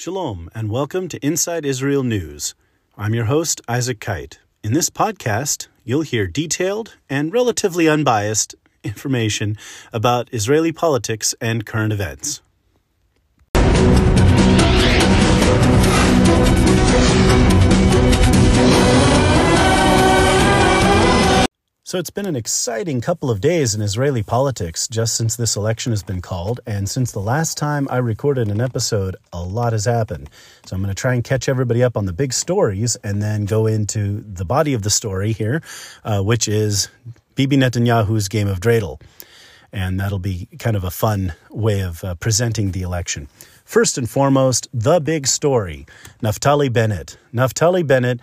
[0.00, 2.54] Shalom, and welcome to Inside Israel News.
[2.96, 4.38] I'm your host, Isaac Kite.
[4.64, 9.58] In this podcast, you'll hear detailed and relatively unbiased information
[9.92, 12.40] about Israeli politics and current events.
[21.90, 25.90] So it's been an exciting couple of days in Israeli politics just since this election
[25.90, 26.60] has been called.
[26.64, 30.30] And since the last time I recorded an episode, a lot has happened.
[30.64, 33.44] So I'm going to try and catch everybody up on the big stories and then
[33.44, 35.62] go into the body of the story here,
[36.04, 36.88] uh, which is
[37.34, 39.00] Bibi Netanyahu's game of dreidel.
[39.72, 43.26] And that'll be kind of a fun way of uh, presenting the election.
[43.64, 45.86] First and foremost, the big story
[46.22, 47.18] Naftali Bennett.
[47.34, 48.20] Naftali Bennett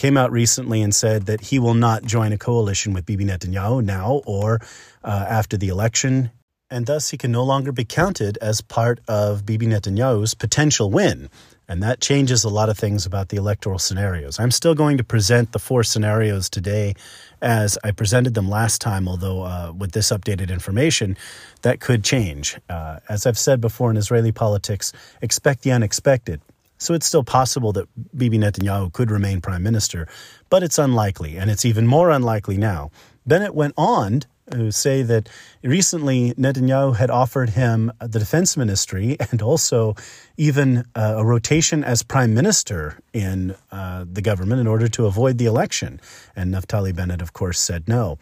[0.00, 3.84] came out recently and said that he will not join a coalition with Bibi Netanyahu
[3.84, 4.58] now or
[5.04, 6.30] uh, after the election,
[6.70, 11.28] and thus he can no longer be counted as part of Bibi Netanyahu's potential win.
[11.68, 14.40] And that changes a lot of things about the electoral scenarios.
[14.40, 16.94] I'm still going to present the four scenarios today
[17.42, 21.14] as I presented them last time, although uh, with this updated information,
[21.60, 22.58] that could change.
[22.70, 26.40] Uh, as I've said before in Israeli politics, expect the unexpected.
[26.80, 27.86] So it's still possible that
[28.16, 30.08] Bibi Netanyahu could remain prime minister,
[30.48, 32.90] but it's unlikely, and it's even more unlikely now.
[33.26, 35.28] Bennett went on to say that
[35.62, 39.94] recently Netanyahu had offered him the defense ministry and also
[40.36, 45.38] even uh, a rotation as prime minister in uh, the government in order to avoid
[45.38, 46.00] the election.
[46.34, 48.18] And Naftali Bennett, of course, said no.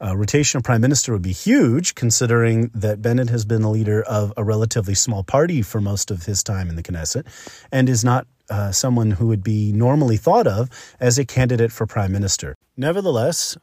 [0.00, 4.02] Uh, rotation of prime minister would be huge, considering that Bennett has been the leader
[4.02, 7.26] of a relatively small party for most of his time in the Knesset
[7.72, 11.86] and is not uh, someone who would be normally thought of as a candidate for
[11.86, 12.54] prime minister.
[12.76, 13.56] Nevertheless,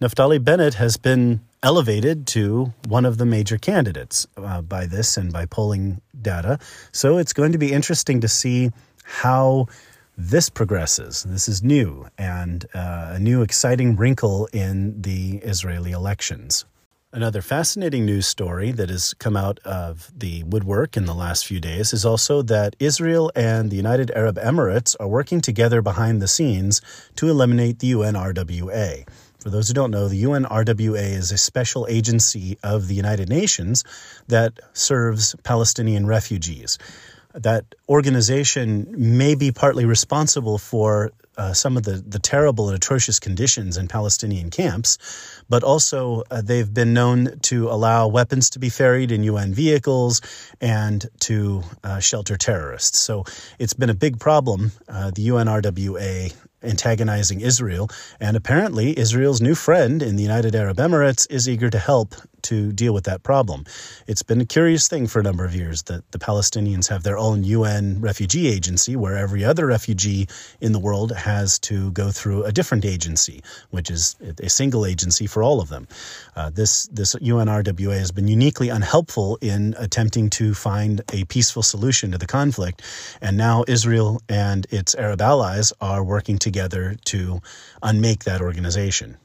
[0.00, 5.32] Naftali Bennett has been elevated to one of the major candidates uh, by this and
[5.32, 6.58] by polling data.
[6.92, 8.70] So it's going to be interesting to see
[9.02, 9.68] how
[10.16, 11.24] this progresses.
[11.24, 16.64] This is new and uh, a new exciting wrinkle in the Israeli elections.
[17.12, 21.60] Another fascinating news story that has come out of the woodwork in the last few
[21.60, 26.26] days is also that Israel and the United Arab Emirates are working together behind the
[26.26, 26.80] scenes
[27.14, 29.06] to eliminate the UNRWA.
[29.38, 33.84] For those who don't know, the UNRWA is a special agency of the United Nations
[34.26, 36.78] that serves Palestinian refugees
[37.34, 43.18] that organization may be partly responsible for uh, some of the, the terrible and atrocious
[43.18, 44.98] conditions in Palestinian camps,
[45.48, 50.20] but also uh, they've been known to allow weapons to be ferried in UN vehicles
[50.60, 52.98] and to uh, shelter terrorists.
[52.98, 53.24] So
[53.58, 54.70] it's been a big problem.
[54.88, 57.90] Uh, the UNRWA antagonizing Israel.
[58.20, 62.72] And apparently, Israel's new friend in the United Arab Emirates is eager to help to
[62.72, 63.64] deal with that problem.
[64.06, 67.18] It's been a curious thing for a number of years that the Palestinians have their
[67.18, 70.26] own UN refugee agency, where every other refugee
[70.60, 75.26] in the world has to go through a different agency, which is a single agency
[75.26, 75.86] for all of them.
[76.36, 82.12] Uh, this this UNRWA has been uniquely unhelpful in attempting to find a peaceful solution
[82.12, 82.82] to the conflict,
[83.20, 87.40] and now Israel and its Arab allies are working together together to
[87.82, 89.16] unmake that organization.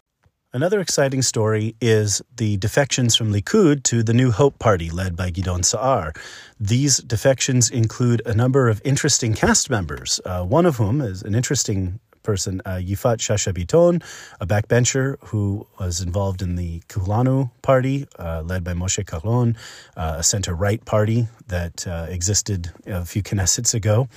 [0.51, 5.29] Another exciting story is the defections from Likud to the New Hope Party led by
[5.29, 6.11] Gidon Saar.
[6.59, 11.35] These defections include a number of interesting cast members, uh, one of whom is an
[11.35, 14.03] interesting person, uh, Yifat Shasha Biton,
[14.41, 19.55] a backbencher who was involved in the Kulanu party, uh, led by Moshe Kahlon,
[19.95, 24.07] uh, a center right party that uh, existed a few Knessets ago,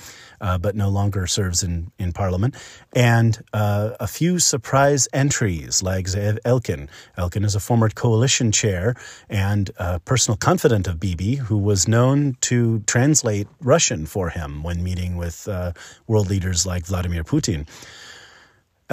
[0.43, 2.53] uh, but no longer serves in, in parliament,
[2.93, 6.07] and uh, a few surprise entries like
[6.45, 6.89] Elkin.
[7.17, 8.93] Elkin is a former coalition chair
[9.29, 14.83] and a personal confidant of Bibi, who was known to translate Russian for him when
[14.83, 15.47] meeting with
[16.07, 17.65] world leaders like Vladimir Putin.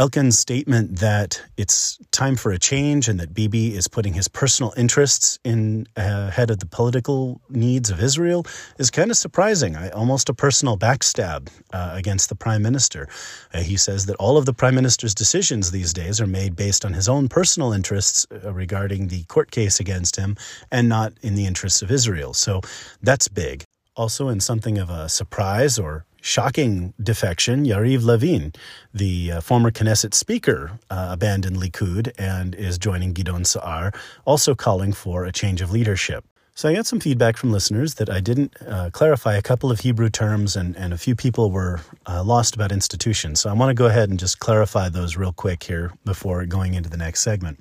[0.01, 4.73] Elkin's statement that it's time for a change and that Bibi is putting his personal
[4.75, 8.47] interests in uh, ahead of the political needs of Israel
[8.79, 9.77] is kind of surprising.
[9.77, 13.11] I, almost a personal backstab uh, against the prime minister.
[13.53, 16.87] Uh, he says that all of the prime minister's decisions these days are made based
[16.87, 20.35] on his own personal interests uh, regarding the court case against him
[20.71, 22.33] and not in the interests of Israel.
[22.33, 22.63] So
[23.03, 23.65] that's big.
[23.97, 28.53] Also, in something of a surprise or shocking defection, Yariv Levin,
[28.93, 33.93] the uh, former Knesset speaker, uh, abandoned Likud and is joining Gidon Saar,
[34.25, 36.25] also calling for a change of leadership.
[36.55, 39.81] So I got some feedback from listeners that I didn't uh, clarify a couple of
[39.81, 43.41] Hebrew terms, and, and a few people were uh, lost about institutions.
[43.41, 46.75] So I want to go ahead and just clarify those real quick here before going
[46.75, 47.59] into the next segment.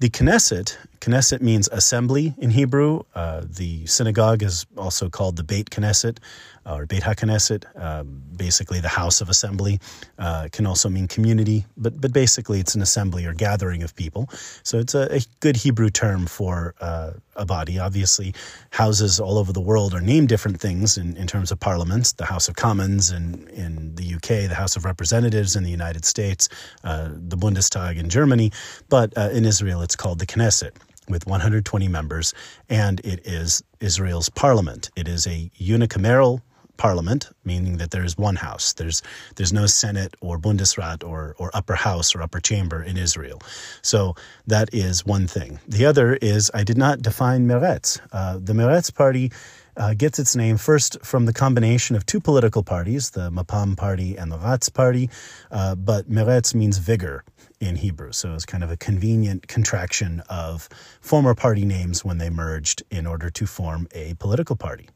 [0.00, 3.02] The Knesset Knesset means assembly in Hebrew.
[3.14, 6.18] Uh, the synagogue is also called the Beit Knesset
[6.68, 9.80] or Beit HaKnesset, uh, basically the house of assembly.
[10.18, 14.28] Uh, can also mean community, but, but basically it's an assembly or gathering of people.
[14.62, 17.78] So it's a, a good Hebrew term for uh, a body.
[17.78, 18.34] Obviously,
[18.70, 22.12] houses all over the world are named different things in, in terms of parliaments.
[22.12, 26.04] The House of Commons in, in the UK, the House of Representatives in the United
[26.04, 26.48] States,
[26.84, 28.52] uh, the Bundestag in Germany,
[28.88, 30.72] but uh, in Israel it's called the Knesset
[31.08, 32.34] with 120 members,
[32.68, 34.90] and it is Israel's parliament.
[34.96, 36.42] It is a unicameral
[36.78, 38.72] parliament, meaning that there is one house.
[38.72, 39.02] There's
[39.36, 43.40] there's no Senate or Bundesrat or or upper house or upper chamber in Israel.
[43.82, 44.14] So
[44.46, 45.60] that is one thing.
[45.68, 48.00] The other is I did not define Meretz.
[48.12, 49.30] Uh, the Meretz party.
[49.76, 54.16] Uh, gets its name first from the combination of two political parties, the Mapam party
[54.16, 55.08] and the Ratz party,
[55.52, 57.22] uh, but Meretz means vigor
[57.60, 58.10] in Hebrew.
[58.10, 60.68] So it's kind of a convenient contraction of
[61.00, 64.88] former party names when they merged in order to form a political party.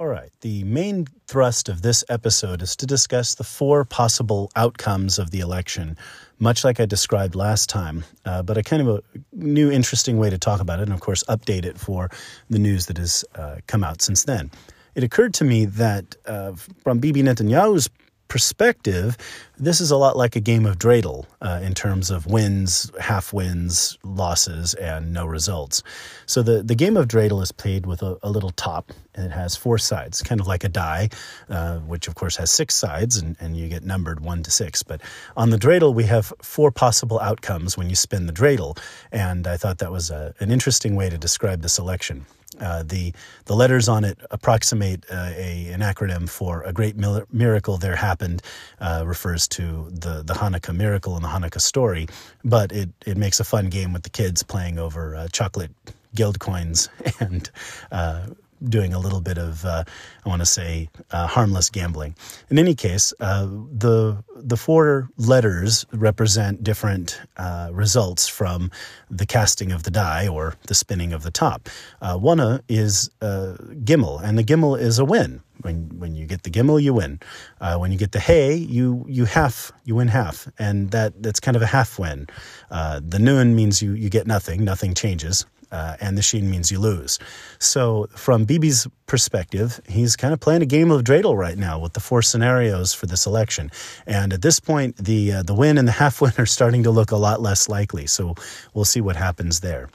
[0.00, 5.18] All right, the main thrust of this episode is to discuss the four possible outcomes
[5.18, 5.98] of the election,
[6.38, 9.02] much like I described last time, uh, but a kind of a
[9.34, 12.08] new, interesting way to talk about it, and of course, update it for
[12.48, 14.50] the news that has uh, come out since then.
[14.94, 16.52] It occurred to me that uh,
[16.82, 17.90] from Bibi Netanyahu's
[18.30, 19.18] perspective,
[19.58, 23.32] this is a lot like a game of dreidel uh, in terms of wins, half
[23.32, 25.82] wins, losses, and no results.
[26.24, 29.32] So the, the game of dreidel is played with a, a little top, and it
[29.32, 31.10] has four sides, kind of like a die,
[31.50, 34.82] uh, which of course has six sides, and, and you get numbered one to six.
[34.82, 35.02] But
[35.36, 38.78] on the dreidel, we have four possible outcomes when you spin the dreidel,
[39.12, 42.24] and I thought that was a, an interesting way to describe this election.
[42.58, 43.12] Uh, the
[43.44, 47.94] the letters on it approximate uh, a an acronym for a great mil- miracle there
[47.94, 48.42] happened
[48.80, 52.08] uh, refers to the the Hanukkah miracle and the Hanukkah story,
[52.44, 55.70] but it it makes a fun game with the kids playing over uh, chocolate
[56.14, 56.88] gelt coins
[57.20, 57.50] and
[57.92, 58.26] uh,
[58.68, 59.84] doing a little bit of, uh,
[60.24, 62.14] I want to say, uh, harmless gambling.
[62.50, 68.70] In any case, uh, the the four letters represent different uh, results from
[69.10, 71.68] the casting of the die or the spinning of the top.
[72.00, 75.42] Uh, one is uh, gimel, and the gimel is a win.
[75.62, 77.20] When when you get the gimel, you win.
[77.58, 81.56] when you get the hay, you you half you win half, and that that's kind
[81.56, 82.26] of a half win.
[82.70, 86.78] the nun means you you get nothing, nothing changes uh, and the sheen means you
[86.78, 87.18] lose.
[87.58, 91.92] So, from Bibi's perspective, he's kind of playing a game of dreidel right now with
[91.92, 93.70] the four scenarios for this election.
[94.06, 96.90] And at this point, the uh, the win and the half win are starting to
[96.90, 98.06] look a lot less likely.
[98.06, 98.34] So,
[98.74, 99.88] we'll see what happens there.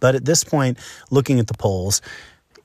[0.00, 0.78] But at this point,
[1.10, 2.00] looking at the polls,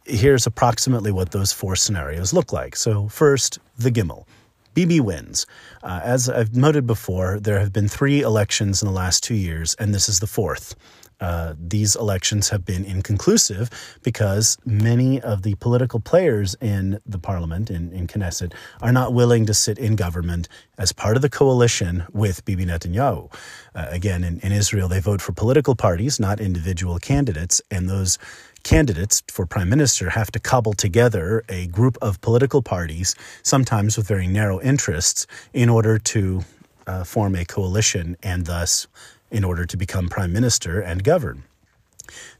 [0.06, 2.76] here's approximately what those four scenarios look like.
[2.76, 4.26] So, first, the Gimel.
[4.74, 5.48] Bibi wins.
[5.82, 9.74] Uh, as I've noted before, there have been three elections in the last two years,
[9.80, 10.76] and this is the fourth
[11.20, 13.70] uh, these elections have been inconclusive
[14.04, 19.46] because many of the political players in the parliament, in, in Knesset, are not willing
[19.46, 20.48] to sit in government
[20.78, 23.34] as part of the coalition with Bibi Netanyahu.
[23.74, 28.20] Uh, again, in, in Israel, they vote for political parties, not individual candidates, and those
[28.64, 34.08] candidates for prime minister have to cobble together a group of political parties, sometimes with
[34.08, 36.44] very narrow interests, in order to
[36.86, 38.88] uh, form a coalition and thus
[39.32, 41.44] in order to become prime minister and govern.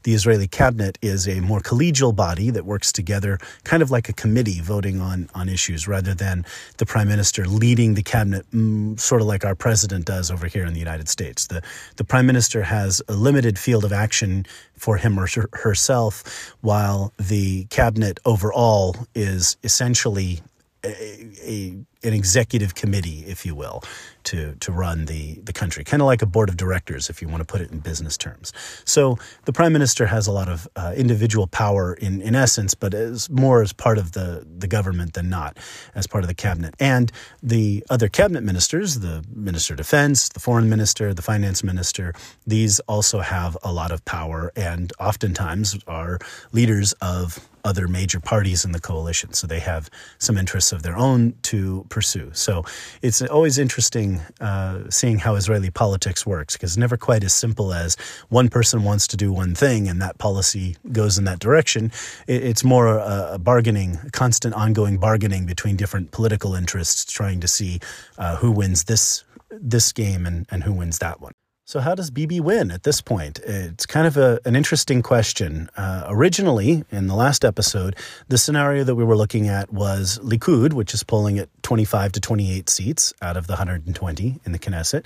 [0.04, 4.12] The Israeli cabinet is a more collegial body that works together, kind of like a
[4.12, 6.44] committee voting on, on issues, rather than
[6.78, 10.64] the prime minister leading the cabinet, mm, sort of like our president does over here
[10.64, 11.46] in the United States.
[11.46, 11.62] The,
[11.96, 17.64] the prime minister has a limited field of action for him or herself, while the
[17.66, 20.40] cabinet overall is essentially
[20.84, 23.82] a, a, an executive committee, if you will,
[24.24, 27.28] to to run the the country, kind of like a board of directors, if you
[27.28, 28.52] want to put it in business terms.
[28.84, 32.94] So the prime minister has a lot of uh, individual power in in essence, but
[32.94, 35.56] as more as part of the the government than not
[35.94, 36.74] as part of the cabinet.
[36.78, 37.10] And
[37.42, 42.14] the other cabinet ministers, the minister of defense, the foreign minister, the finance minister,
[42.46, 46.18] these also have a lot of power and oftentimes are
[46.52, 49.32] leaders of other major parties in the coalition.
[49.32, 52.30] So they have some interests of their own to pursue.
[52.32, 52.64] So
[53.02, 57.68] it's always interesting uh, seeing how Israeli politics works because it's never quite as simple
[57.72, 57.96] as
[58.28, 61.92] one person wants to do one thing and that policy goes in that direction.
[62.26, 67.80] It's more a, a bargaining, constant ongoing bargaining between different political interests, trying to see
[68.16, 71.32] uh, who wins this this game and, and who wins that one.
[71.68, 73.40] So, how does Bibi win at this point?
[73.40, 75.68] It's kind of a, an interesting question.
[75.76, 77.94] Uh, originally, in the last episode,
[78.28, 82.20] the scenario that we were looking at was Likud, which is polling at 25 to
[82.20, 85.04] 28 seats out of the 120 in the Knesset.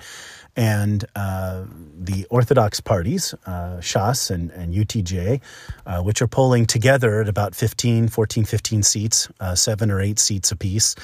[0.55, 1.65] And uh,
[1.99, 5.41] the Orthodox parties, uh, Shas and, and UTJ,
[5.85, 10.21] uh, which are polling together at about 15, 14, 15 seats, uh, seven or eight
[10.21, 10.95] seats apiece,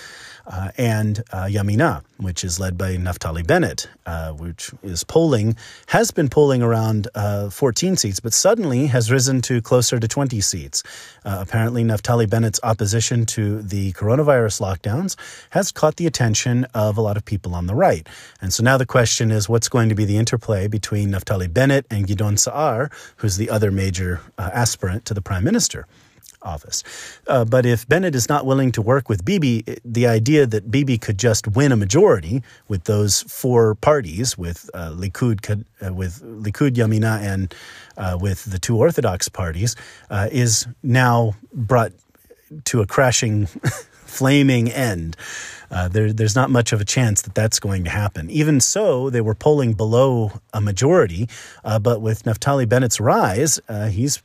[0.48, 5.56] uh, and uh, Yamina, which is led by Naftali Bennett, uh, which is polling,
[5.88, 10.40] has been polling around uh, 14 seats, but suddenly has risen to closer to 20
[10.40, 10.82] seats.
[11.24, 15.16] Uh, apparently, Naftali Bennett's opposition to the coronavirus lockdowns
[15.50, 18.08] has caught the attention of a lot of people on the right.
[18.40, 21.86] And so now the question is what's going to be the interplay between Naftali Bennett
[21.90, 25.86] and Gidon Saar, who's the other major uh, aspirant to the prime minister?
[26.42, 26.82] Office.
[27.26, 30.98] Uh, but if Bennett is not willing to work with Bibi, the idea that Bibi
[30.98, 36.74] could just win a majority with those four parties, with uh, Likud, uh, with Likud,
[36.74, 37.54] Yamina, and
[37.96, 39.76] uh, with the two Orthodox parties,
[40.10, 41.92] uh, is now brought
[42.64, 43.46] to a crashing,
[44.06, 45.16] flaming end.
[45.70, 48.30] Uh, there, there's not much of a chance that that's going to happen.
[48.30, 51.28] Even so, they were polling below a majority,
[51.82, 54.22] but with Naftali Bennett's rise, he's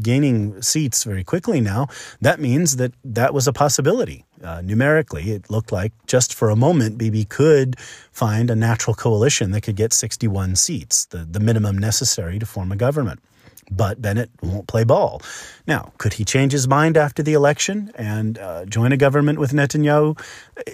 [0.00, 1.88] gaining seats very quickly now,
[2.20, 4.24] that means that that was a possibility.
[4.42, 7.76] Uh, numerically, it looked like just for a moment, Bibi could
[8.12, 12.72] find a natural coalition that could get 61 seats, the, the minimum necessary to form
[12.72, 13.20] a government.
[13.70, 15.22] But Bennett won't play ball.
[15.66, 19.52] Now, could he change his mind after the election and uh, join a government with
[19.52, 20.20] Netanyahu?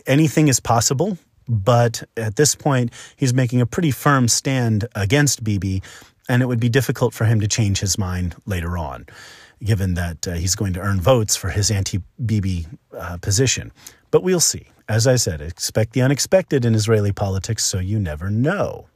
[0.06, 1.18] Anything is possible.
[1.48, 5.82] But at this point, he's making a pretty firm stand against Bibi
[6.28, 9.06] and it would be difficult for him to change his mind later on,
[9.62, 12.66] given that uh, he's going to earn votes for his anti Bibi
[12.96, 13.72] uh, position.
[14.10, 14.66] But we'll see.
[14.88, 18.86] As I said, expect the unexpected in Israeli politics, so you never know.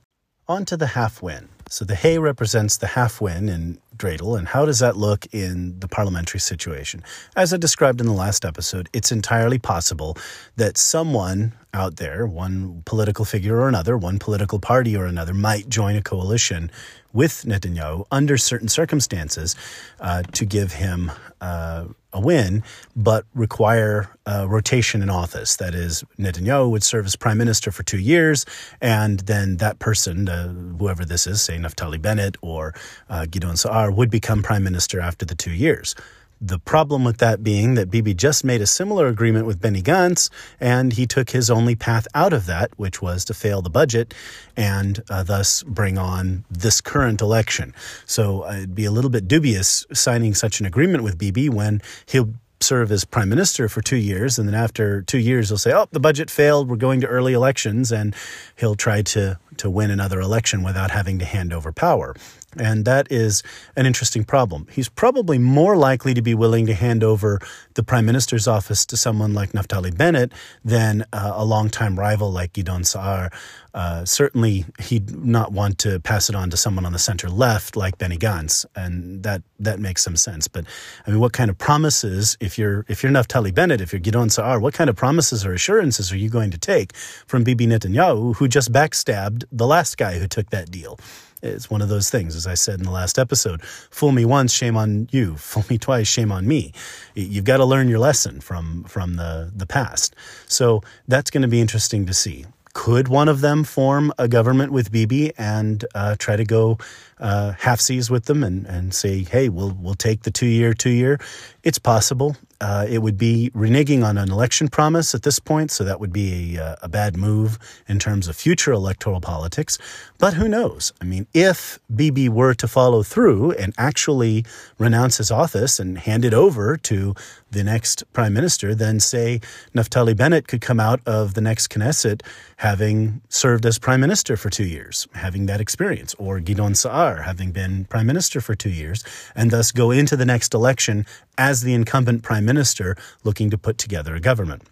[0.51, 1.49] On to the half win.
[1.69, 5.79] So the hay represents the half win in dreidel, and how does that look in
[5.79, 7.05] the parliamentary situation?
[7.37, 10.17] As I described in the last episode, it's entirely possible
[10.57, 15.69] that someone out there, one political figure or another, one political party or another, might
[15.69, 16.69] join a coalition
[17.13, 19.55] with Netanyahu under certain circumstances
[20.01, 22.63] uh, to give him uh, a win,
[22.97, 24.11] but require
[24.49, 25.57] rotation in office.
[25.57, 28.47] That is, Netanyahu would serve as prime minister for two years,
[28.81, 30.49] and then that person, uh,
[30.79, 32.75] whoever this is, say Naftali Bennett or
[33.09, 35.95] uh, Saar, would become prime minister after the two years.
[36.43, 40.31] The problem with that being that Bibi just made a similar agreement with Benny Gantz,
[40.59, 44.15] and he took his only path out of that, which was to fail the budget
[44.57, 47.75] and uh, thus bring on this current election.
[48.07, 51.83] So uh, it'd be a little bit dubious signing such an agreement with Bibi when
[52.07, 52.33] he'll
[52.63, 55.87] serve as prime minister for two years, and then after two years, he'll say, "Oh,
[55.93, 56.69] the budget failed.
[56.69, 58.15] We're going to early elections," and
[58.57, 62.15] he'll try to to win another election without having to hand over power.
[62.59, 63.43] And that is
[63.77, 64.67] an interesting problem.
[64.73, 67.41] He's probably more likely to be willing to hand over
[67.75, 70.33] the prime minister's office to someone like Naftali Bennett
[70.65, 73.31] than uh, a longtime rival like Gidon Saar.
[73.73, 77.77] Uh, certainly, he'd not want to pass it on to someone on the center left
[77.77, 80.49] like Benny Gantz, and that that makes some sense.
[80.49, 80.65] But
[81.07, 84.33] I mean, what kind of promises, if you're if you're Naftali Bennett, if you're Gidon
[84.33, 88.35] Saar, what kind of promises or assurances are you going to take from Bibi Netanyahu,
[88.35, 90.99] who just backstabbed the last guy who took that deal?
[91.43, 93.63] It's one of those things, as I said in the last episode.
[93.63, 95.37] Fool me once, shame on you.
[95.39, 96.73] Fool me twice, shame on me.
[97.15, 100.15] You've got to learn your lesson from from the the past.
[100.47, 102.47] So that's going to be interesting to see.
[102.73, 106.79] Could one of them form a government with Bibi and uh, try to go
[107.19, 110.73] uh, half seas with them and, and say, hey, we'll we'll take the two year,
[110.73, 111.19] two year?
[111.65, 112.37] It's possible.
[112.61, 116.13] Uh, it would be reneging on an election promise at this point, so that would
[116.13, 119.79] be a, uh, a, bad move in terms of future electoral politics.
[120.19, 120.93] But who knows?
[121.01, 124.45] I mean, if Bibi were to follow through and actually
[124.77, 127.15] renounce his office and hand it over to
[127.51, 129.41] the next prime minister, then say
[129.75, 132.23] Naftali Bennett could come out of the next Knesset
[132.57, 137.53] having served as prime minister for two years, having that experience, or Gidon Saar having
[137.53, 139.05] been prime minister for two years,
[139.35, 141.07] and thus go into the next election
[141.39, 144.63] as the incumbent prime minister looking to put together a government.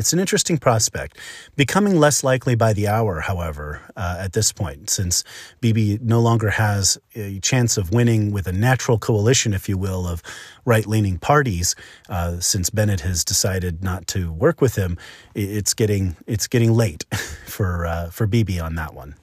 [0.00, 1.18] It's an interesting prospect,
[1.56, 5.24] becoming less likely by the hour, however, uh, at this point, since
[5.60, 10.08] Bibi no longer has a chance of winning with a natural coalition, if you will,
[10.08, 10.22] of
[10.64, 11.76] right leaning parties.
[12.08, 14.96] Uh, since Bennett has decided not to work with him,
[15.34, 17.04] it's getting it's getting late
[17.46, 19.16] for uh, for Bibi on that one.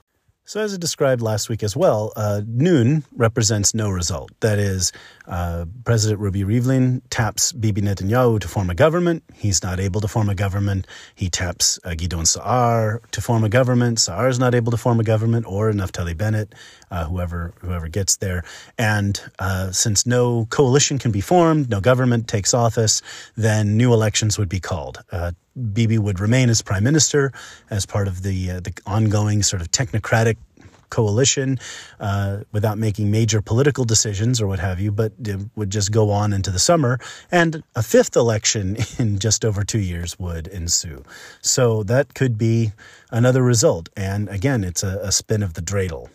[0.47, 4.31] So, as I described last week as well, uh, noon represents no result.
[4.39, 4.93] That is,
[5.27, 9.23] uh, President Ruvi Rivlin taps Bibi Netanyahu to form a government.
[9.33, 10.87] He's not able to form a government.
[11.15, 13.99] He taps uh, Gidon Saar to form a government.
[13.99, 16.55] Saar is not able to form a government, or Naftali Bennett,
[16.91, 18.45] uh, whoever whoever gets there.
[18.77, 23.01] And uh, since no coalition can be formed, no government takes office,
[23.35, 25.03] then new elections would be called.
[25.57, 27.31] Uh, Bibi would remain as prime minister
[27.69, 30.37] as part of the uh, the ongoing sort of technocratic
[30.89, 31.59] coalition
[31.99, 35.11] uh, without making major political decisions or what have you, but
[35.55, 36.99] would just go on into the summer.
[37.31, 41.03] And a fifth election in just over two years would ensue.
[41.41, 42.71] So that could be
[43.11, 43.89] another result.
[43.95, 46.09] And again, it's a, a spin of the dreidel.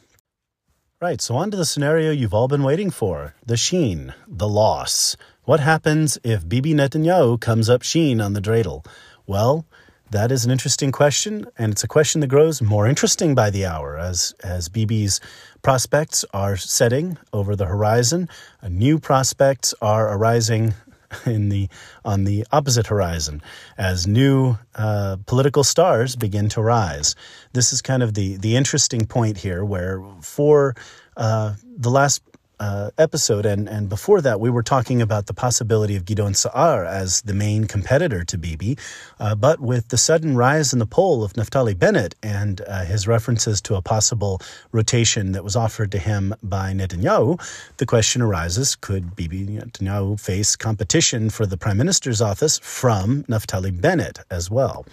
[1.00, 5.16] Right, so on to the scenario you've all been waiting for the sheen, the loss.
[5.44, 8.86] What happens if Bibi Netanyahu comes up sheen on the dreidel?
[9.26, 9.64] Well,
[10.10, 13.64] that is an interesting question, and it's a question that grows more interesting by the
[13.64, 15.20] hour as as Bibi's
[15.62, 18.28] prospects are setting over the horizon.
[18.68, 20.74] New prospects are arising
[21.26, 21.68] in the
[22.04, 23.42] on the opposite horizon
[23.78, 27.14] as new uh, political stars begin to rise.
[27.52, 30.74] This is kind of the the interesting point here, where for
[31.16, 32.22] uh, the last
[32.62, 36.84] uh, episode, and, and before that, we were talking about the possibility of Gidon Sa'ar
[36.84, 38.78] as the main competitor to Bibi.
[39.18, 43.08] Uh, but with the sudden rise in the poll of Naftali Bennett and uh, his
[43.08, 44.40] references to a possible
[44.70, 47.40] rotation that was offered to him by Netanyahu,
[47.78, 53.72] the question arises could Bibi Netanyahu face competition for the prime minister's office from Naftali
[53.80, 54.86] Bennett as well?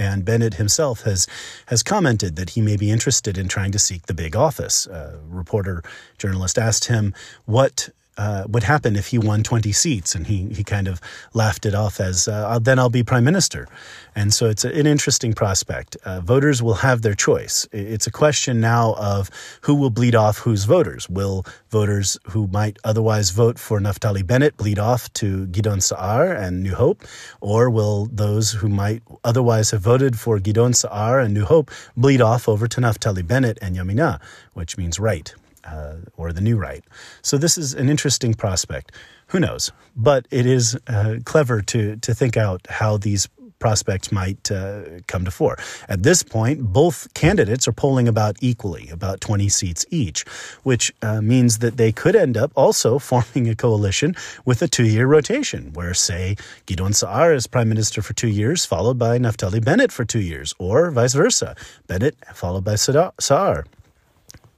[0.00, 1.26] And Bennett himself has
[1.66, 4.86] has commented that he may be interested in trying to seek the big office.
[4.86, 5.82] A reporter
[6.16, 7.12] journalist asked him
[7.44, 10.14] what uh, would happen if he won 20 seats.
[10.14, 11.00] And he, he kind of
[11.32, 13.66] laughed it off as, uh, then I'll be prime minister.
[14.14, 15.96] And so it's an interesting prospect.
[16.04, 17.68] Uh, voters will have their choice.
[17.72, 19.30] It's a question now of
[19.62, 21.08] who will bleed off whose voters.
[21.08, 26.62] Will voters who might otherwise vote for Naftali Bennett bleed off to Gidon Sa'ar and
[26.62, 27.04] New Hope?
[27.40, 32.20] Or will those who might otherwise have voted for Gidon Sa'ar and New Hope bleed
[32.20, 34.20] off over to Naftali Bennett and Yamina,
[34.54, 35.34] which means right?
[35.64, 36.84] Uh, or the new right.
[37.22, 38.92] So this is an interesting prospect.
[39.28, 39.72] Who knows?
[39.96, 43.28] But it is uh, clever to to think out how these
[43.60, 45.56] prospects might uh, come to fore.
[45.88, 50.24] At this point, both candidates are polling about equally, about 20 seats each,
[50.64, 54.86] which uh, means that they could end up also forming a coalition with a two
[54.86, 56.36] year rotation, where, say,
[56.66, 60.54] Gidon Sa'ar is prime minister for two years, followed by Naftali Bennett for two years,
[60.58, 61.54] or vice versa,
[61.86, 63.64] Bennett followed by Sa'ar.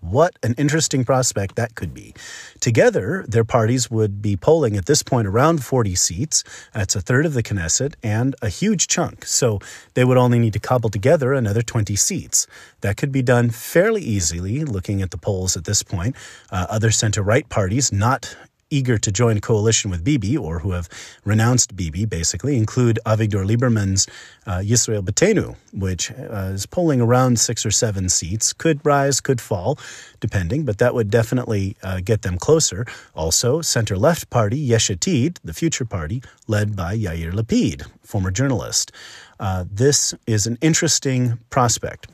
[0.02, 2.12] What an interesting prospect that could be.
[2.58, 6.42] Together, their parties would be polling at this point around 40 seats.
[6.74, 9.24] That's a third of the Knesset and a huge chunk.
[9.24, 9.60] So
[9.94, 12.48] they would only need to cobble together another 20 seats.
[12.80, 16.16] That could be done fairly easily, looking at the polls at this point.
[16.50, 18.36] Uh, other center right parties, not
[18.72, 20.88] eager to join coalition with Bibi or who have
[21.24, 24.06] renounced Bibi, basically, include Avigdor Lieberman's
[24.46, 28.52] uh, Yisrael Beiteinu, which uh, is polling around six or seven seats.
[28.52, 29.78] Could rise, could fall,
[30.20, 32.86] depending, but that would definitely uh, get them closer.
[33.14, 38.90] Also, center left party, Yesh Atid, the future party, led by Yair Lapid, former journalist.
[39.38, 42.06] Uh, this is an interesting prospect.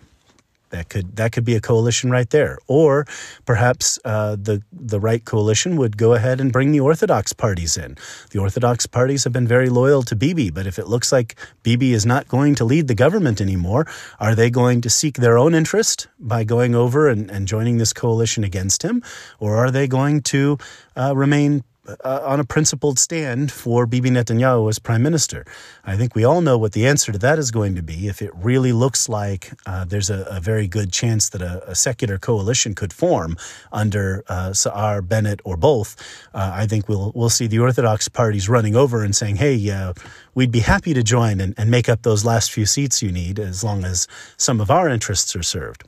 [0.70, 3.06] That could that could be a coalition right there, or
[3.46, 7.96] perhaps uh, the the right coalition would go ahead and bring the Orthodox parties in.
[8.30, 11.92] The Orthodox parties have been very loyal to Bibi, but if it looks like Bibi
[11.92, 13.86] is not going to lead the government anymore,
[14.20, 17.92] are they going to seek their own interest by going over and, and joining this
[17.92, 19.02] coalition against him,
[19.38, 20.58] or are they going to
[20.96, 21.64] uh, remain
[22.04, 25.44] uh, on a principled stand for Bibi Netanyahu as prime minister?
[25.84, 28.08] I think we all know what the answer to that is going to be.
[28.08, 31.74] If it really looks like uh, there's a, a, very good chance that a, a,
[31.74, 33.36] secular coalition could form
[33.72, 35.96] under uh, Sa'ar, Bennett, or both,
[36.34, 39.92] uh, I think we'll we'll see the Orthodox parties running over and saying, "Hey, uh,
[40.34, 43.38] we'd be happy to join and, and make up those last few seats you need,
[43.38, 45.84] as long as some of our interests are served."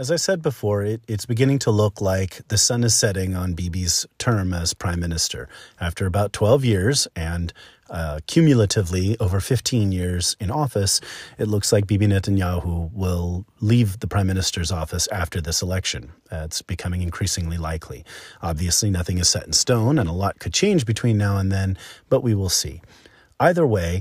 [0.00, 3.52] As I said before, it, it's beginning to look like the sun is setting on
[3.52, 5.46] Bibi's term as prime minister.
[5.78, 7.52] After about 12 years and
[7.90, 11.02] uh, cumulatively over 15 years in office,
[11.36, 16.12] it looks like Bibi Netanyahu will leave the prime minister's office after this election.
[16.32, 18.02] Uh, it's becoming increasingly likely.
[18.40, 21.76] Obviously, nothing is set in stone, and a lot could change between now and then,
[22.08, 22.80] but we will see.
[23.38, 24.00] Either way,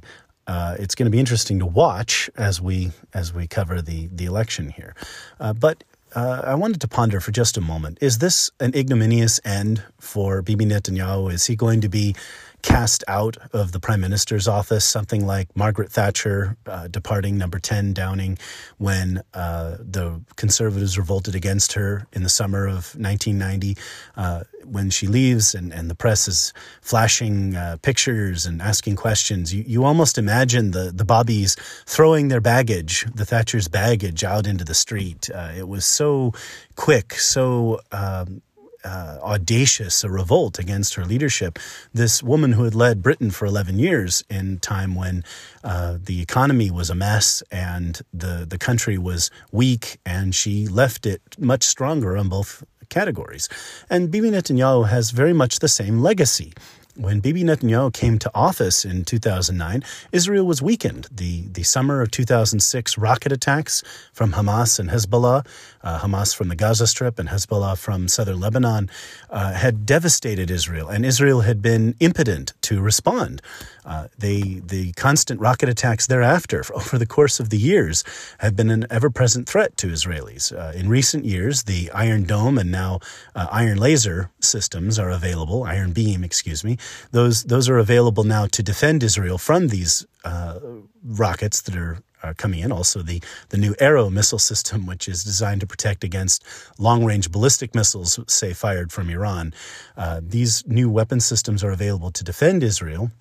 [0.50, 4.26] uh, it's going to be interesting to watch as we as we cover the the
[4.26, 4.96] election here.
[5.40, 5.84] Uh, but
[6.15, 10.41] uh, I wanted to ponder for just a moment: Is this an ignominious end for
[10.41, 11.32] Bibi Netanyahu?
[11.32, 12.15] Is he going to be
[12.62, 17.93] cast out of the prime minister's office, something like Margaret Thatcher uh, departing number 10
[17.93, 18.38] Downing
[18.78, 23.78] when uh, the conservatives revolted against her in the summer of 1990.
[24.15, 29.54] Uh, when she leaves and, and the press is flashing uh, pictures and asking questions,
[29.54, 34.63] you, you almost imagine the, the Bobbies throwing their baggage, the Thatcher's baggage, out into
[34.63, 35.30] the street.
[35.34, 36.34] Uh, it was so
[36.76, 38.41] quick, so um,
[38.84, 41.60] uh, audacious a revolt against her leadership.
[41.94, 45.24] This woman who had led Britain for 11 years in time when
[45.63, 51.06] uh, the economy was a mess and the, the country was weak, and she left
[51.06, 53.48] it much stronger on both categories.
[53.89, 56.54] And Bibi Netanyahu has very much the same legacy.
[57.00, 61.08] When Bibi Netanyahu came to office in 2009, Israel was weakened.
[61.10, 65.46] The, the summer of 2006 rocket attacks from Hamas and Hezbollah,
[65.84, 68.89] uh, Hamas from the Gaza Strip and Hezbollah from southern Lebanon,
[69.30, 73.42] uh, had devastated Israel, and Israel had been impotent to respond.
[73.86, 78.04] Uh, they, the constant rocket attacks thereafter, over the course of the years,
[78.39, 80.52] have been an ever present threat to Israelis.
[80.56, 83.00] Uh, in recent years, the Iron Dome and now
[83.36, 86.78] uh, Iron Laser systems are available, Iron Beam, excuse me,
[87.12, 90.60] those those are available now to defend Israel from these uh,
[91.04, 92.72] rockets that are, are coming in.
[92.72, 96.44] Also, the the new Arrow missile system, which is designed to protect against
[96.78, 99.54] long range ballistic missiles, say fired from Iran.
[99.98, 103.12] Uh, these new weapon systems are available to defend Israel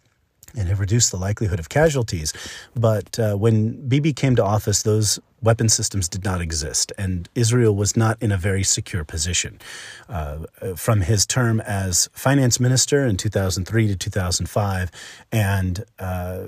[0.56, 2.32] and have reduced the likelihood of casualties.
[2.74, 7.74] But uh, when Bibi came to office, those weapon systems did not exist, and Israel
[7.74, 9.60] was not in a very secure position.
[10.08, 10.38] Uh,
[10.74, 14.90] from his term as finance minister in 2003 to 2005,
[15.30, 16.40] and uh,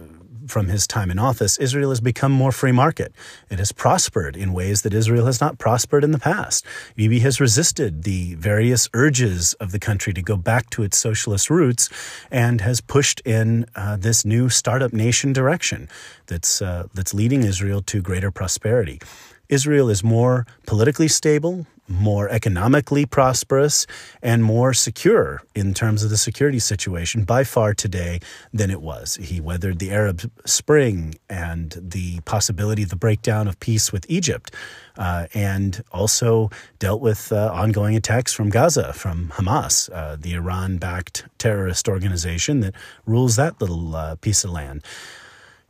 [0.51, 3.13] from his time in office, Israel has become more free market.
[3.49, 6.67] It has prospered in ways that Israel has not prospered in the past.
[6.97, 11.51] Bibi has resisted the various urges of the country to go back to its socialist
[11.51, 11.89] roots
[12.31, 15.89] and has pushed in uh, this new startup nation direction
[16.27, 19.01] that's, uh, that's leading Israel to greater prosperity.
[19.49, 23.87] Israel is more politically stable, more economically prosperous
[24.23, 28.21] and more secure in terms of the security situation by far today
[28.55, 29.17] than it was.
[29.17, 34.55] He weathered the Arab Spring and the possibility of the breakdown of peace with Egypt,
[34.97, 40.79] uh, and also dealt with uh, ongoing attacks from Gaza, from Hamas, uh, the Iran
[40.79, 42.75] backed terrorist organization that
[43.07, 44.85] rules that little uh, piece of land.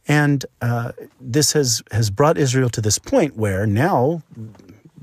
[0.09, 4.22] And uh, this has, has brought Israel to this point where now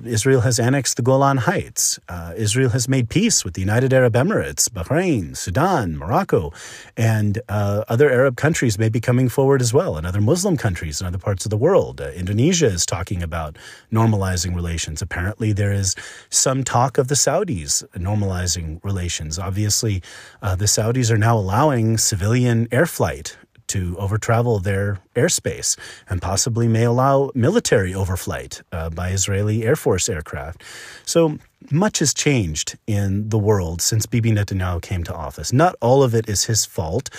[0.05, 1.99] Israel has annexed the Golan Heights.
[2.07, 6.53] Uh, Israel has made peace with the United Arab Emirates, Bahrain, Sudan, Morocco,
[6.95, 11.01] and uh, other Arab countries may be coming forward as well, and other Muslim countries
[11.01, 11.99] in other parts of the world.
[11.99, 13.57] Uh, Indonesia is talking about
[13.91, 15.01] normalizing relations.
[15.01, 15.95] Apparently, there is
[16.29, 19.39] some talk of the Saudis normalizing relations.
[19.39, 20.03] Obviously,
[20.41, 25.77] uh, the Saudis are now allowing civilian air flight to overtravel their airspace
[26.10, 30.63] and possibly may allow military overflight uh, by Israeli Air Force aircraft.
[31.06, 31.39] So
[31.71, 35.51] much has changed in the world since Bibi Netanyahu came to office.
[35.51, 37.10] Not all of it is his fault,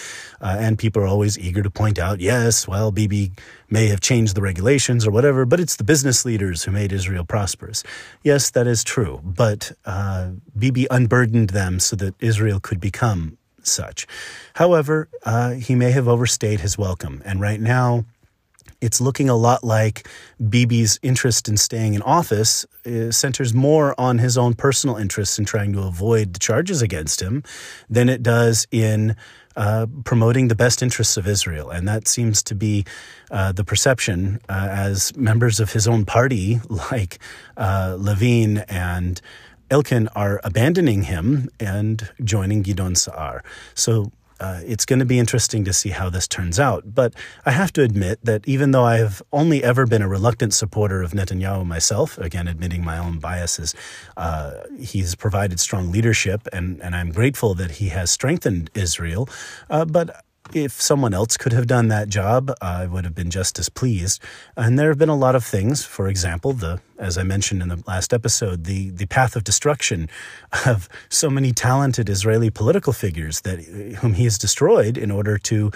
[0.41, 3.33] uh, and people are always eager to point out, yes, well, Bibi
[3.69, 7.25] may have changed the regulations or whatever, but it's the business leaders who made Israel
[7.25, 7.83] prosperous.
[8.23, 13.37] Yes, that is true, but uh, Bibi unburdened them so that Israel could become
[13.71, 14.07] such.
[14.55, 18.05] However, uh, he may have overstayed his welcome, and right now,
[18.81, 20.07] it's looking a lot like
[20.41, 25.45] Bibi's interest in staying in office uh, centers more on his own personal interests in
[25.45, 27.43] trying to avoid the charges against him
[27.91, 29.17] than it does in
[29.57, 31.71] uh, promoting the best interests of Israel.
[31.71, 32.85] And that seems to be
[33.33, 37.19] uh, the perception uh, as members of his own party, like
[37.57, 39.21] uh, Levin and
[39.71, 43.43] Elkin are abandoning him and joining Gideon Saar.
[43.75, 46.95] So uh, it's going to be interesting to see how this turns out.
[46.95, 50.55] But I have to admit that even though I have only ever been a reluctant
[50.55, 53.75] supporter of Netanyahu myself, again, admitting my own biases,
[54.17, 59.29] uh, he's provided strong leadership, and, and I'm grateful that he has strengthened Israel.
[59.69, 63.59] Uh, but if someone else could have done that job, I would have been just
[63.59, 64.23] as pleased.
[64.57, 65.85] And there have been a lot of things.
[65.85, 70.09] For example, the as I mentioned in the last episode, the the path of destruction
[70.67, 73.61] of so many talented Israeli political figures that
[74.01, 75.71] whom he has destroyed in order to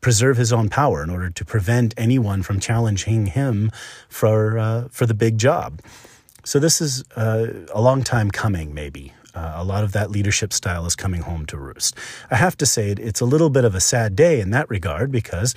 [0.00, 3.70] preserve his own power, in order to prevent anyone from challenging him
[4.08, 5.80] for uh, for the big job.
[6.44, 9.12] So this is uh, a long time coming, maybe.
[9.36, 11.94] Uh, a lot of that leadership style is coming home to roost.
[12.30, 15.12] I have to say, it's a little bit of a sad day in that regard
[15.12, 15.54] because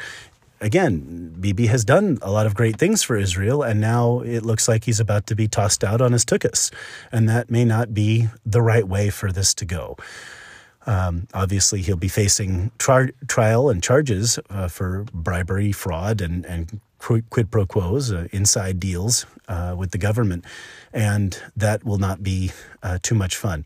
[0.61, 4.67] again, Bibi has done a lot of great things for Israel, and now it looks
[4.67, 6.71] like he's about to be tossed out on his tuchus.
[7.11, 9.95] And that may not be the right way for this to go.
[10.85, 16.81] Um, obviously, he'll be facing tri- trial and charges uh, for bribery, fraud, and, and
[16.99, 20.45] quid pro quos, uh, inside deals uh, with the government,
[20.93, 22.51] and that will not be
[22.83, 23.65] uh, too much fun.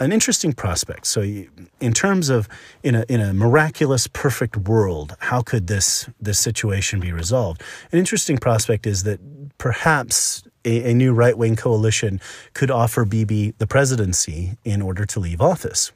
[0.00, 1.06] An interesting prospect.
[1.06, 2.48] So, in terms of
[2.82, 7.62] in a in a miraculous, perfect world, how could this this situation be resolved?
[7.92, 9.20] An interesting prospect is that
[9.58, 12.20] perhaps a, a new right wing coalition
[12.54, 15.92] could offer Bibi the presidency in order to leave office.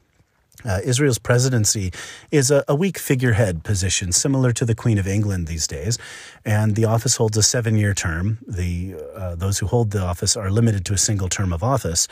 [0.65, 1.91] Uh, Israel's presidency
[2.31, 5.97] is a, a, weak figurehead position, similar to the Queen of England these days,
[6.43, 8.39] and the office holds a seven-year term.
[8.45, 12.07] The uh, those who hold the office are limited to a single term of office,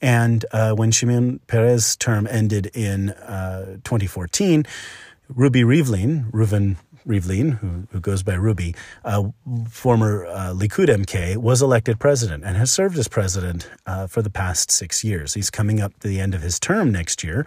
[0.00, 4.64] and uh, when Shimon Peres' term ended in uh, 2014,
[5.28, 9.28] Ruby Rivlin, Reuven Rivlin, who, who goes by Ruby, uh,
[9.68, 14.30] former uh, Likud MK, was elected president and has served as president uh, for the
[14.30, 15.34] past six years.
[15.34, 17.46] He's coming up to the end of his term next year.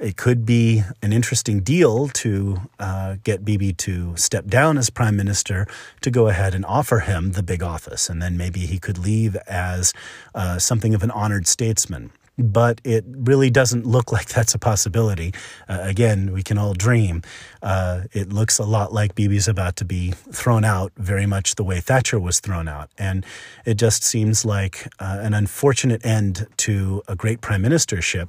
[0.00, 5.16] It could be an interesting deal to uh, get Bibi to step down as prime
[5.16, 5.68] minister
[6.00, 8.08] to go ahead and offer him the big office.
[8.08, 9.92] And then maybe he could leave as
[10.34, 15.32] uh, something of an honored statesman but it really doesn't look like that's a possibility.
[15.68, 17.22] Uh, again, we can all dream.
[17.62, 21.64] Uh, it looks a lot like Bibi's about to be thrown out, very much the
[21.64, 22.90] way Thatcher was thrown out.
[22.98, 23.24] And
[23.64, 28.28] it just seems like uh, an unfortunate end to a great prime ministership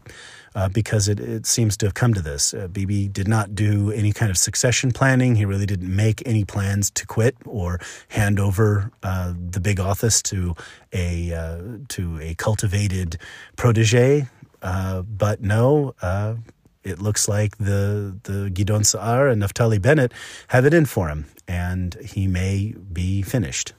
[0.56, 2.54] uh, because it, it seems to have come to this.
[2.54, 5.36] Uh, Bibi did not do any kind of succession planning.
[5.36, 10.22] He really didn't make any plans to quit or hand over uh, the big office
[10.24, 10.56] to
[10.94, 13.18] a uh, to a cultivated
[13.58, 14.28] protege.
[14.62, 16.36] Uh, but no, uh,
[16.84, 20.14] it looks like the the Gidon Saar and Naftali Bennett
[20.48, 23.74] have it in for him, and he may be finished.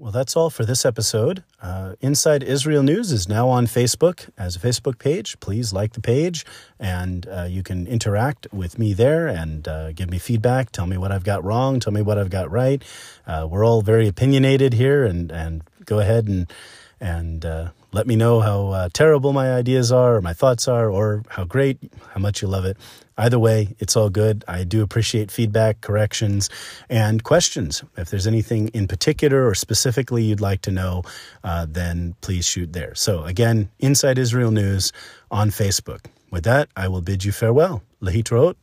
[0.00, 1.44] Well, that's all for this episode.
[1.60, 5.38] Uh, Inside Israel News is now on Facebook as a Facebook page.
[5.40, 6.46] Please like the page,
[6.78, 10.72] and uh, you can interact with me there and uh, give me feedback.
[10.72, 11.80] Tell me what I've got wrong.
[11.80, 12.82] Tell me what I've got right.
[13.26, 16.50] Uh, we're all very opinionated here, and and go ahead and
[16.99, 20.89] and uh, let me know how uh, terrible my ideas are, or my thoughts are,
[20.89, 21.77] or how great,
[22.13, 22.77] how much you love it.
[23.17, 24.43] Either way, it's all good.
[24.47, 26.49] I do appreciate feedback, corrections,
[26.89, 27.83] and questions.
[27.97, 31.03] If there's anything in particular or specifically you'd like to know,
[31.43, 32.93] uh, then please shoot there.
[32.95, 34.91] So, again, Inside Israel News
[35.31, 36.05] on Facebook.
[36.29, 37.81] With that, I will bid you farewell.
[38.01, 38.55] Lehitraot.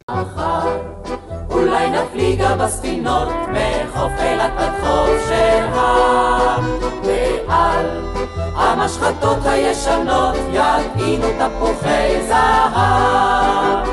[1.51, 5.31] אולי נפליגה בספינות מחוף אילת עד חוף
[7.47, 8.06] ועל
[8.78, 13.88] המשחטות הישנות יגעינו תפוחי זהב.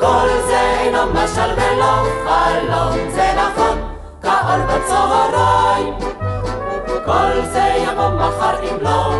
[0.00, 3.78] כל זה אינו משל ולא חלום, זה נכון,
[4.20, 5.94] קהל בצהריים.
[7.04, 9.14] כל זה יבוא מחר אם לא...